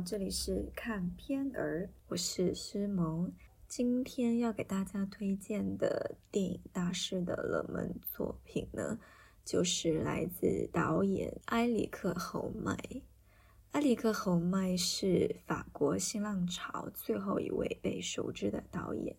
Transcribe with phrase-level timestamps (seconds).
[0.00, 3.32] 这里是看片儿，我是诗萌。
[3.68, 8.98] 今天要给大家推荐的电影大师的冷门作品呢，
[9.44, 12.76] 就是来自导演埃里克·侯麦。
[13.72, 19.16] 埃里克·侯麦是法国新浪潮最后一位被熟知的导演，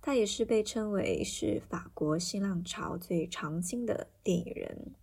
[0.00, 4.94] 他也是被称为是法国新浪潮最长青的电影人。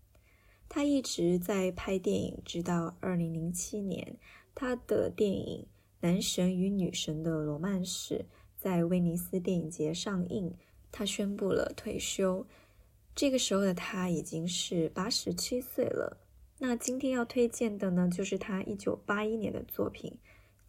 [0.68, 4.18] 他一直在拍电影，直到二零零七年。
[4.54, 5.64] 他的电影
[6.02, 8.20] 《男神与女神的罗曼史》
[8.58, 10.56] 在威尼斯电影节上映，
[10.92, 12.46] 他宣布了退休。
[13.16, 16.18] 这个时候的他已经是八十七岁了。
[16.60, 20.12] 那今天要推荐的呢，就是他一九八一年的作品《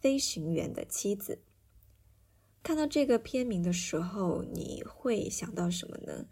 [0.01, 1.35] 飞行员的妻子》。
[2.63, 6.25] 看到这个片名的时候，你会想到什么呢？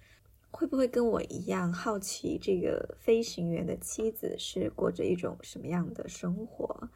[0.49, 6.89] 会不会跟我一样好奇这个飞行员的妻子是过着一种什么样的生活？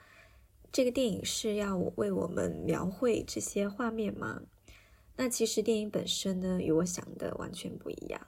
[0.75, 4.41] 这个电影是要为我们描绘这些画面吗？
[5.15, 8.27] 那其实电影本身呢，与我想的完全不一样。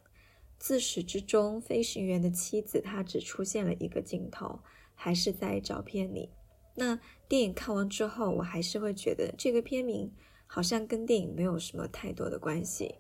[0.58, 4.62] 自始至终，飞行员的妻子她只出现了一个镜头，
[4.96, 6.30] 还是在照片里。
[6.76, 10.14] 那电影看完之后，我还是会觉得这个片名
[10.46, 12.96] 好像跟电影没有什么太多的关系。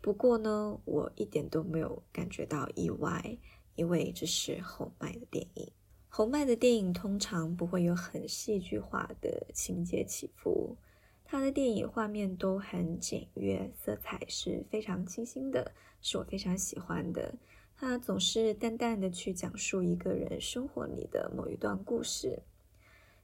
[0.00, 3.38] 不过呢，我一点都没有感觉到意外，
[3.74, 5.72] 因为这是后麦的电影。
[6.16, 10.76] 侯麦的电影通常不会有很戏剧化的情节起伏，
[11.24, 17.34] 他的电影画面都很简约，色彩是非常清新的，是我非常喜欢的。
[17.76, 22.44] 他总是淡淡的去讲述一个人生活里的某一段故事。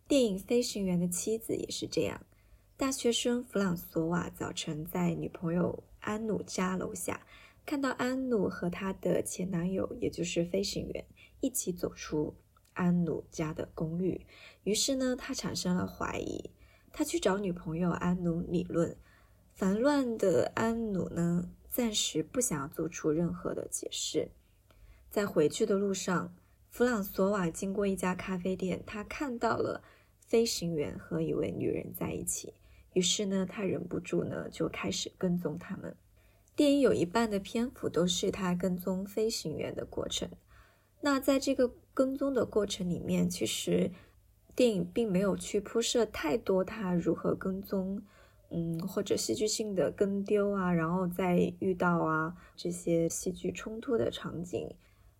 [0.09, 2.21] 电影《飞行员的妻子》也是这样。
[2.77, 7.25] 大学生弗朗索瓦早晨在女朋友安努家楼下，
[7.65, 11.05] 看到安努和她的前男友，也就是飞行员，
[11.41, 12.35] 一起走出。
[12.75, 14.27] 安努家的公寓，
[14.65, 16.51] 于是呢，他产生了怀疑。
[16.93, 18.97] 他去找女朋友安努理论。
[19.55, 24.31] 烦乱的安努呢，暂时不想要做出任何的解释。
[25.11, 26.35] 在回去的路上，
[26.69, 29.83] 弗朗索瓦经过一家咖啡店，他看到了
[30.27, 32.55] 飞行员和一位女人在一起。
[32.95, 35.95] 于是呢，他忍不住呢，就开始跟踪他们。
[36.57, 40.29] 电影有一半的篇幅都是他跟踪飞行员的过程。
[41.03, 43.91] 那在这个跟踪的过程里面，其实
[44.57, 48.01] 电影并没有去铺设太多他如何跟踪，
[48.49, 54.67] 嗯，或者戏剧性的跟丢啊，然后再遇到啊这些戏剧冲突的场景，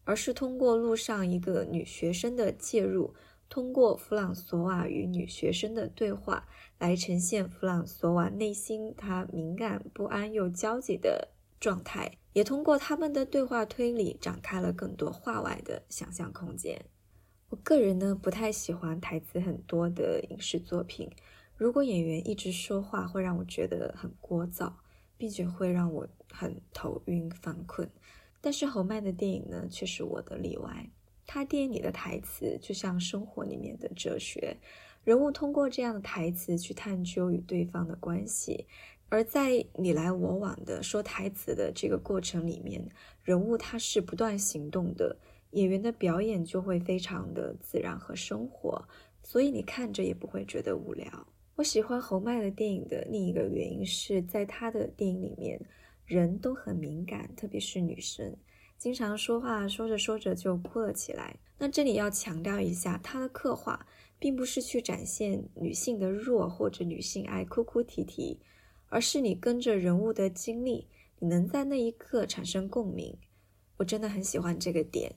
[0.05, 3.13] 而是通过路上一个女学生的介入，
[3.51, 6.49] 通过弗朗索瓦与女学生的对话，
[6.79, 11.29] 来呈现弗朗索瓦内心他敏感、不安又焦急的
[11.61, 12.17] 状态。
[12.33, 16.81] 也通过他们的对话推理，展开了更多话外的想象空间。
[17.49, 21.11] 我个人呢，不太喜欢台词很多的影视作品。
[21.57, 24.73] 如果演员一直说话，会让我觉得很聒噪，
[25.19, 27.91] 并且会让我很头晕犯困。
[28.41, 30.89] 但是侯麦的电影呢，却是我的例外。
[31.27, 34.57] 他电影里的台词就像生活里面的哲学，
[35.03, 38.67] 人物通过这样的台词去探究与对方的关系。
[39.11, 42.89] 而在你来我往的说台词的这个过程里面，
[43.25, 45.19] 人物他是不断行动的，
[45.51, 48.87] 演员的表演就会非常的自然和生活，
[49.25, 51.27] 所以你看着也不会觉得无聊。
[51.57, 55.61] 我喜欢侯麦的电影的另一个原因是在他的电影里面，
[56.07, 58.37] 人都很敏感，特别是女生，
[58.79, 61.37] 经常说话说着说着就哭了起来。
[61.59, 63.87] 那这里要强调一下，他的刻画
[64.21, 68.39] 并不是去展现女性的弱或者女性爱哭哭啼啼。
[68.91, 70.87] 而是你跟着人物的经历，
[71.19, 73.17] 你能在那一刻产生共鸣。
[73.79, 75.11] 我真的很喜欢这个点，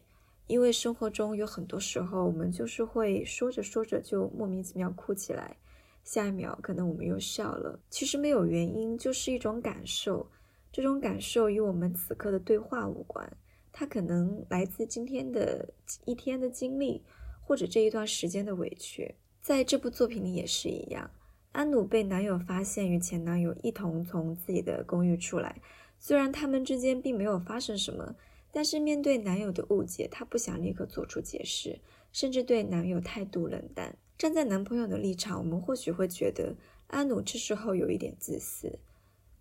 [0.47, 5.57] 因为生活中有很多时候，我们就是会说着说着就莫名其妙哭起来，
[6.03, 7.77] 下一秒可能我们又笑了。
[7.89, 10.25] 其实没有原因，就是一种感受。
[10.71, 13.29] 这种感受与我们此刻的对话无关，
[13.71, 15.67] 它可能来自今天的
[16.05, 17.03] 一天的经历，
[17.41, 19.13] 或者这一段时间的委屈。
[19.41, 21.11] 在这部作品里也是一样。
[21.53, 25.61] 安努被男友发现与前男友一同从自己的公寓出来，
[25.99, 28.15] 虽然他们之间并没有发生什么，
[28.51, 31.79] 但是面对男友的误解，她不想立刻做出解释，
[32.11, 33.95] 甚至对男友态度冷淡。
[34.17, 36.55] 站在男朋友的立场，我们或许会觉得
[36.87, 38.79] 安努这时候有一点自私。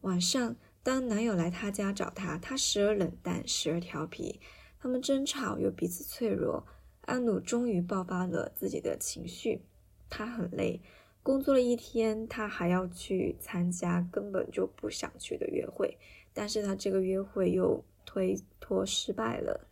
[0.03, 4.39] 晚上，当男友来她家找她，她时而冷淡，时而调皮，
[4.79, 6.67] 他们争吵又彼此脆弱。
[7.03, 9.63] 安努终于爆发了自己的情绪，
[10.11, 10.83] 她很累。
[11.23, 15.97] 工作了一天，他还要去参加根本就不想去的约会，
[16.33, 19.69] 但是他这个约会又推脱失败了。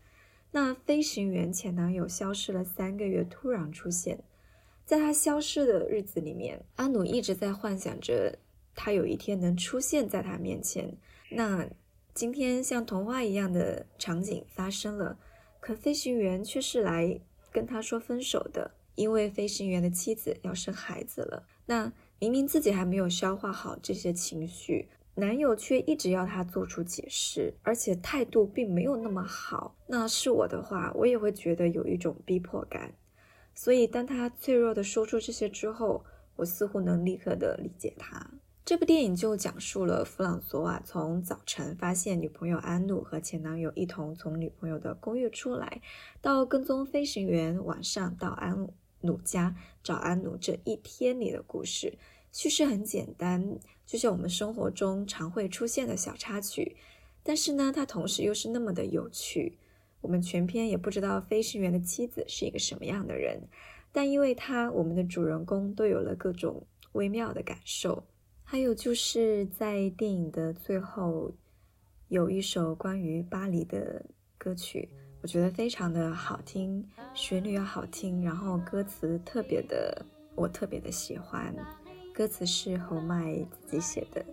[0.53, 4.23] 那飞行员前男友消失了三个月，突然出现
[4.85, 8.39] 在他消失的日子里面，阿努一直在幻想着
[8.75, 10.97] 他有一天能出现在他面前。
[11.31, 11.69] 那
[12.15, 15.17] 今天像童话一样的场景发生了，
[15.61, 17.21] 可飞行员却是来
[17.53, 21.47] 跟他说分手的，因为飞行员的妻子要生孩子了。
[21.67, 24.89] 那明明自己还没有消化好这些情绪。
[25.17, 29.77] 男友却一直要她做出解释，而且态度并没有那么好。
[29.89, 32.95] 那是我的话，我也会觉得有一种逼迫感。
[33.55, 36.05] 所以，当他脆弱的说出这些之后，
[36.37, 38.31] 我似乎能立刻的理解他。
[38.65, 45.83] 这部电影就讲述了弗朗索瓦从早晨发现女朋友安努和前男友一同从女朋友的公寓出来，
[46.23, 48.69] 到跟踪飞行员晚上到安
[49.01, 51.99] 努家找安努这一天里的故事。
[52.33, 56.77] 叙事很简单，就像我们生活中常会出现的小插曲，
[57.23, 59.59] 但是呢，它同时又是那么的有趣。
[60.01, 63.43] 我们全篇也不知道飞行员的妻子是一个什么样的人，
[63.93, 68.05] 但因为他，我们的主人公都有了各种微妙的感受。
[68.43, 71.33] 还有就是在电影的最后，
[72.09, 74.07] 有一首关于巴黎的
[74.39, 74.89] 歌曲，
[75.23, 76.83] 我觉得非常的好听，
[77.13, 81.55] 旋律也好听，然后歌词特别的，我特别的喜欢。
[82.15, 83.35] 歌词是侯麦
[83.67, 84.25] 自己写的，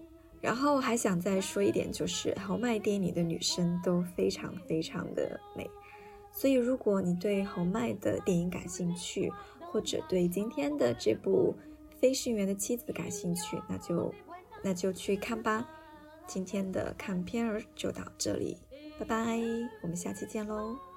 [0.42, 5.70] 然后还想再说一点，就是侯麦电影里的女生都非常非常的美，
[6.32, 11.54] 所以如果你对侯麦的电影感兴趣，或者对今天的这部
[12.00, 14.14] 《飞行员的妻子》感兴趣，那就
[14.64, 15.68] 那就去看吧。
[16.26, 18.58] 今天的看片儿就到这里，
[19.00, 19.40] 拜拜，
[19.82, 20.97] 我们下期见喽。